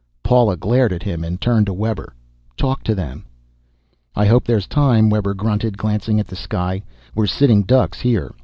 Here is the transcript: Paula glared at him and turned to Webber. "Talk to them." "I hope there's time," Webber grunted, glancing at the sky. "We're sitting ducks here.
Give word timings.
Paula 0.23 0.57
glared 0.57 0.91
at 0.93 1.03
him 1.03 1.23
and 1.23 1.39
turned 1.39 1.67
to 1.67 1.75
Webber. 1.75 2.15
"Talk 2.57 2.81
to 2.85 2.95
them." 2.95 3.27
"I 4.15 4.25
hope 4.25 4.45
there's 4.45 4.65
time," 4.65 5.11
Webber 5.11 5.35
grunted, 5.35 5.77
glancing 5.77 6.19
at 6.19 6.25
the 6.25 6.35
sky. 6.35 6.81
"We're 7.13 7.27
sitting 7.27 7.61
ducks 7.61 7.99
here. 7.99 8.33